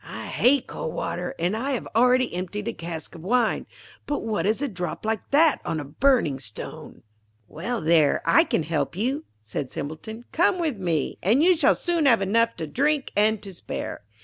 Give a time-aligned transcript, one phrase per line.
[0.03, 3.67] I hate cold water, and I have already emptied a cask of wine;
[4.07, 7.03] but what is a drop like that on a burning stone?'
[7.47, 10.25] 'Well, there I can help you,' said Simpleton.
[10.31, 14.03] 'Come with me, and you shall soon have enough to drink and to spare.'